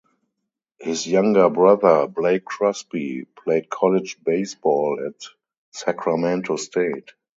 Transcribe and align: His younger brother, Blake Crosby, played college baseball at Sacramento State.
His 0.79 1.05
younger 1.05 1.47
brother, 1.47 2.07
Blake 2.07 2.43
Crosby, 2.43 3.25
played 3.25 3.69
college 3.69 4.17
baseball 4.25 4.97
at 5.05 5.27
Sacramento 5.73 6.55
State. 6.55 7.11